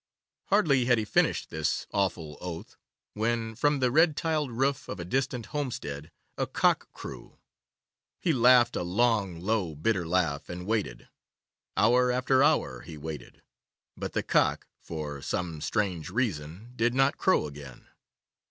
Hardly 0.45 0.85
had 0.85 0.97
he 0.97 1.05
finished 1.05 1.51
this 1.51 1.85
awful 1.91 2.39
oath 2.41 2.75
when, 3.13 3.53
from 3.53 3.77
the 3.77 3.91
red 3.91 4.17
tiled 4.17 4.49
roof 4.51 4.89
of 4.89 4.99
a 4.99 5.05
distant 5.05 5.45
homestead, 5.53 6.09
a 6.39 6.47
cock 6.47 6.91
crew. 6.91 7.37
He 8.19 8.33
laughed 8.33 8.75
a 8.75 8.81
long, 8.81 9.39
low, 9.39 9.75
bitter 9.75 10.07
laugh, 10.07 10.49
and 10.49 10.65
waited. 10.65 11.07
Hour 11.77 12.11
after 12.11 12.41
hour 12.41 12.79
he 12.81 12.97
waited, 12.97 13.43
but 13.95 14.13
the 14.13 14.23
cock, 14.23 14.65
for 14.81 15.21
some 15.21 15.61
strange 15.61 16.09
reason, 16.09 16.73
did 16.75 16.95
not 16.95 17.19
crow 17.19 17.45
again. 17.45 17.85